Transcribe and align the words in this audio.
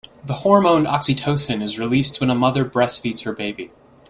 The 0.25 0.33
hormone 0.33 0.85
oxytocin 0.85 1.61
is 1.61 1.77
released 1.77 2.19
when 2.19 2.31
a 2.31 2.33
mother 2.33 2.65
breastfeeds 2.65 3.23
her 3.23 3.33
baby. 3.33 3.69